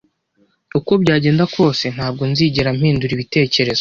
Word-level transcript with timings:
uko 0.77 0.91
byagenda 1.01 1.43
kose, 1.55 1.85
ntabwo 1.95 2.21
nzigera 2.31 2.69
mpindura 2.77 3.11
ibitekerezo. 3.13 3.69